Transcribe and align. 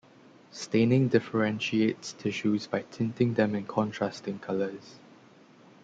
Staining 0.49 1.09
differentiates 1.09 2.13
tissues 2.13 2.65
by 2.65 2.81
tinting 2.89 3.35
them 3.35 3.53
in 3.53 3.67
contrasting 3.67 4.39
colours. 4.39 4.95